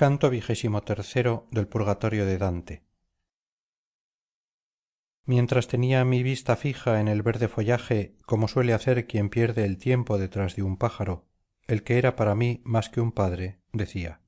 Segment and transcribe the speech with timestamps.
[0.00, 2.86] canto del purgatorio de dante.
[5.26, 9.76] Mientras tenía mi vista fija en el verde follaje como suele hacer quien pierde el
[9.76, 11.28] tiempo detrás de un pájaro
[11.66, 14.22] el que era para mí más que un padre decía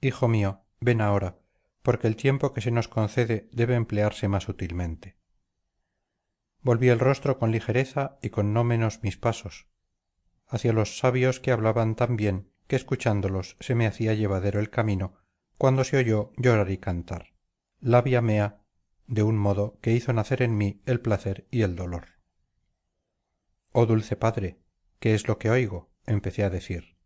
[0.00, 1.38] hijo mío ven ahora
[1.82, 5.16] porque el tiempo que se nos concede debe emplearse más útilmente
[6.60, 9.68] volví el rostro con ligereza y con no menos mis pasos
[10.48, 15.16] hacia los sabios que hablaban tan bien que escuchándolos se me hacía llevadero el camino
[15.58, 17.34] cuando se oyó llorar y cantar.
[17.80, 18.62] Labia mea
[19.08, 22.20] de un modo que hizo nacer en mí el placer y el dolor.
[23.72, 24.60] Oh dulce padre
[25.00, 26.96] qué es lo que oigo empecé a decir.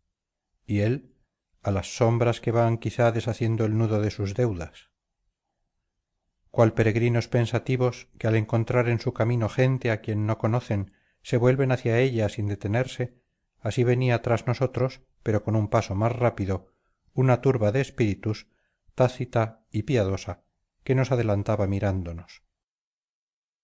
[0.67, 1.15] Y él
[1.63, 4.91] a las sombras que van quizá deshaciendo el nudo de sus deudas
[6.51, 10.93] cual peregrinos pensativos que al encontrar en su camino gente a quien no conocen
[11.23, 13.19] se vuelven hacia ella sin detenerse
[13.59, 16.71] así venía tras nosotros pero con un paso más rápido
[17.11, 18.47] una turba de espíritus
[18.93, 20.43] tácita y piadosa
[20.83, 22.43] que nos adelantaba mirándonos.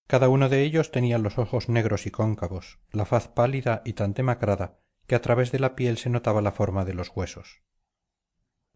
[0.08, 4.14] Cada uno de ellos tenía los ojos negros y cóncavos la faz pálida y tan
[4.14, 7.62] demacrada que a través de la piel se notaba la forma de los huesos.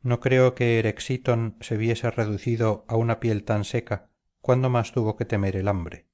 [0.04, 4.12] No creo que erexiton se viese reducido a una piel tan seca
[4.42, 6.08] cuando más tuvo que temer el hambre.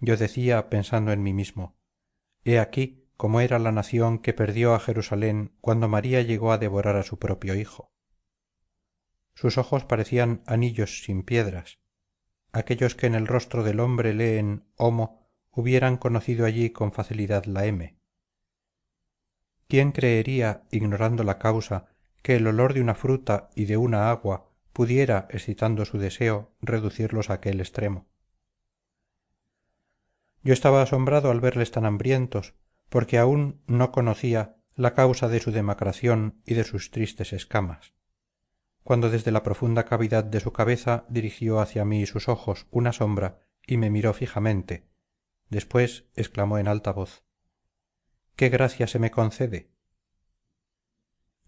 [0.00, 1.78] Yo decía pensando en mí mismo
[2.44, 6.96] he aquí cómo era la nación que perdió a jerusalén cuando maría llegó a devorar
[6.96, 7.92] a su propio hijo.
[9.36, 11.78] Sus ojos parecían anillos sin piedras.
[12.50, 17.64] Aquellos que en el rostro del hombre leen homo hubieran conocido allí con facilidad la
[17.66, 17.96] m.
[19.68, 24.50] Quién creería ignorando la causa que el olor de una fruta y de una agua
[24.72, 28.08] pudiera excitando su deseo reducirlos a aquel extremo
[30.44, 32.54] yo estaba asombrado al verles tan hambrientos
[32.92, 37.94] porque aún no conocía la causa de su demacración y de sus tristes escamas.
[38.84, 43.40] Cuando desde la profunda cavidad de su cabeza dirigió hacia mí sus ojos una sombra
[43.66, 44.90] y me miró fijamente
[45.48, 47.24] después exclamó en alta voz
[48.36, 49.70] qué gracia se me concede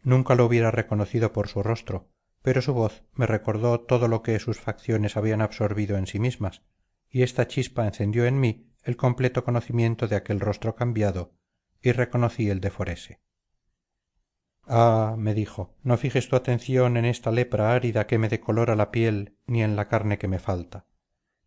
[0.03, 2.11] nunca lo hubiera reconocido por su rostro
[2.43, 6.63] pero su voz me recordó todo lo que sus facciones habían absorbido en sí mismas
[7.11, 11.33] y esta chispa encendió en mí el completo conocimiento de aquel rostro cambiado
[11.83, 13.21] y reconocí el de forese.
[14.67, 18.91] Ah me dijo no fijes tu atención en esta lepra árida que me decolora la
[18.91, 20.87] piel ni en la carne que me falta.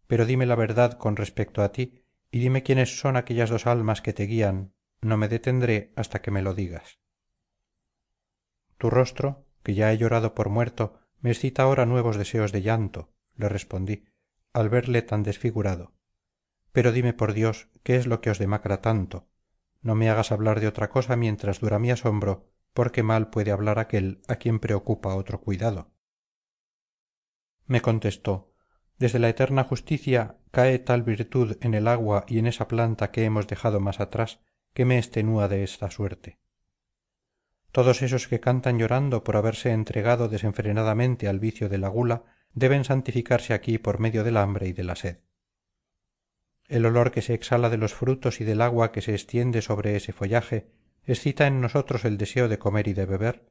[0.08, 4.02] Pero dime la verdad con respecto a ti y dime quiénes son aquellas dos almas
[4.02, 4.74] que te guían.
[5.02, 7.00] No me detendré hasta que me lo digas.
[8.78, 13.12] Tu rostro que ya he llorado por muerto me excita ahora nuevos deseos de llanto
[13.36, 14.06] le respondí
[14.54, 15.97] al verle tan desfigurado
[16.78, 19.26] pero dime por dios qué es lo que os demacra tanto
[19.82, 23.80] no me hagas hablar de otra cosa mientras dura mi asombro porque mal puede hablar
[23.80, 25.90] aquel a quien preocupa otro cuidado.
[27.66, 28.54] Me contestó
[29.00, 33.26] desde la eterna justicia cae tal virtud en el agua y en esa planta que
[33.26, 34.40] hemos dejado más atrás
[34.76, 36.38] que me extenúa de esta suerte
[37.72, 42.84] todos esos que cantan llorando por haberse entregado desenfrenadamente al vicio de la gula deben
[42.84, 45.18] santificarse aquí por medio del hambre y de la sed
[46.68, 49.96] el olor que se exhala de los frutos y del agua que se extiende sobre
[49.96, 50.70] ese follaje
[51.06, 53.46] excita en nosotros el deseo de comer y de beber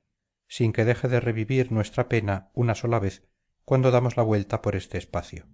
[0.48, 3.24] sin que deje de revivir nuestra pena una sola vez
[3.64, 5.46] cuando damos la vuelta por este espacio.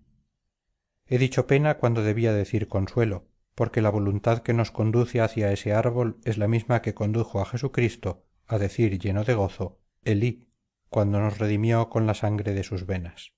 [1.07, 5.73] He dicho pena cuando debía decir consuelo porque la voluntad que nos conduce hacia ese
[5.73, 10.49] árbol es la misma que condujo a jesucristo a decir lleno de gozo elí
[10.89, 13.33] cuando nos redimió con la sangre de sus venas.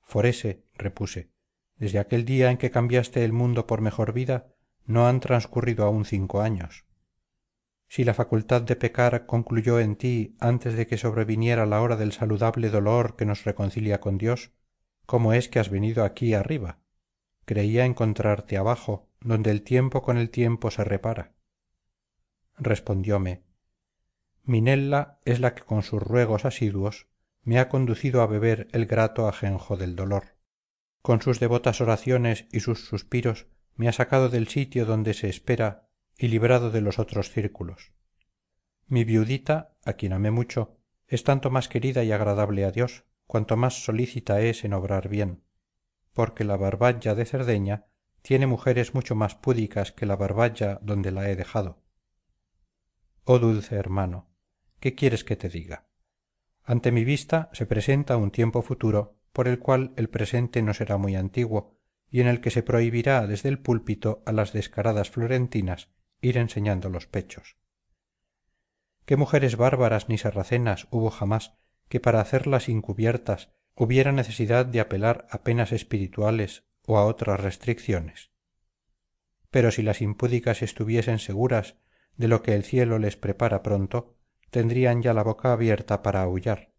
[0.00, 1.30] Forese repuse
[1.80, 4.54] desde aquel día en que cambiaste el mundo por mejor vida
[4.84, 6.84] no han transcurrido aún cinco años.
[7.88, 12.12] Si la facultad de pecar concluyó en ti antes de que sobreviniera la hora del
[12.12, 14.52] saludable dolor que nos reconcilia con dios
[15.06, 16.78] cómo es que has venido aquí arriba
[17.46, 21.32] creía encontrarte abajo donde el tiempo con el tiempo se repara.
[22.58, 23.42] Respondióme
[24.44, 27.08] minella es la que con sus ruegos asiduos
[27.42, 30.39] me ha conducido a beber el grato ajenjo del dolor
[31.02, 35.88] con sus devotas oraciones y sus suspiros me ha sacado del sitio donde se espera
[36.18, 37.92] y librado de los otros círculos.
[38.86, 40.76] Mi viudita a quien amé mucho
[41.06, 45.42] es tanto más querida y agradable a dios cuanto más solícita es en obrar bien
[46.12, 47.86] porque la barballa de cerdeña
[48.22, 51.82] tiene mujeres mucho más púdicas que la barballa donde la he dejado.
[53.24, 54.28] Oh dulce hermano
[54.80, 55.86] qué quieres que te diga
[56.64, 60.96] ante mi vista se presenta un tiempo futuro por el cual el presente no será
[60.96, 61.78] muy antiguo
[62.08, 65.88] y en el que se prohibirá desde el púlpito a las descaradas florentinas
[66.20, 67.56] ir enseñando los pechos.
[69.04, 71.54] Qué mujeres bárbaras ni sarracenas hubo jamás
[71.88, 78.30] que para hacerlas incubiertas hubiera necesidad de apelar a penas espirituales o a otras restricciones
[79.50, 81.76] pero si las impúdicas estuviesen seguras
[82.16, 84.16] de lo que el cielo les prepara pronto
[84.50, 86.69] tendrían ya la boca abierta para aullar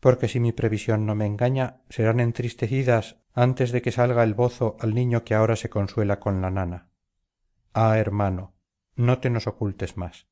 [0.00, 4.76] porque si mi previsión no me engaña serán entristecidas antes de que salga el bozo
[4.80, 6.90] al niño que ahora se consuela con la nana.
[7.72, 8.54] Ah hermano
[8.94, 10.26] no te nos ocultes más.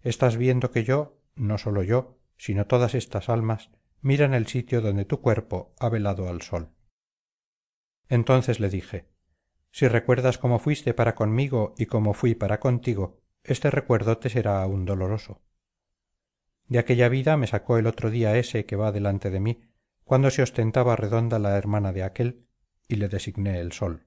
[0.00, 3.70] Estás viendo que yo no sólo yo sino todas estas almas
[4.00, 6.70] miran el sitio donde tu cuerpo ha velado al sol.
[8.08, 9.08] Entonces le dije
[9.70, 14.62] si recuerdas cómo fuiste para conmigo y cómo fui para contigo este recuerdo te será
[14.62, 15.42] aún doloroso
[16.68, 19.62] de aquella vida me sacó el otro día ese que va delante de mí
[20.04, 22.46] cuando se ostentaba redonda la hermana de aquél
[22.88, 24.06] y le designé el sol.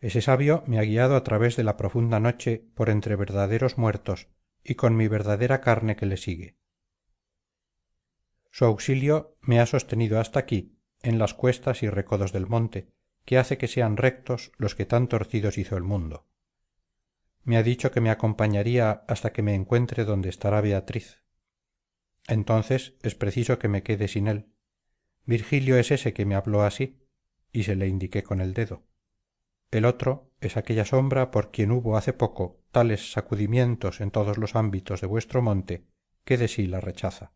[0.00, 4.28] Ese sabio me ha guiado a través de la profunda noche por entre verdaderos muertos
[4.64, 6.56] y con mi verdadera carne que le sigue.
[8.50, 12.92] Su auxilio me ha sostenido hasta aquí en las cuestas y recodos del monte
[13.24, 16.29] que hace que sean rectos los que tan torcidos hizo el mundo
[17.50, 21.24] me ha dicho que me acompañaría hasta que me encuentre donde estará beatriz.
[22.28, 24.54] Entonces es preciso que me quede sin él.
[25.24, 27.02] Virgilio es ese que me habló así
[27.50, 28.86] y se le indiqué con el dedo.
[29.72, 34.54] El otro es aquella sombra por quien hubo hace poco tales sacudimientos en todos los
[34.54, 35.88] ámbitos de vuestro monte
[36.24, 37.32] que de sí la rechaza